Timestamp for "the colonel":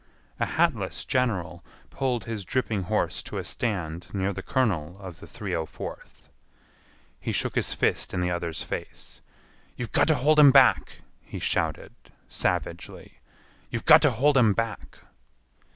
4.33-4.97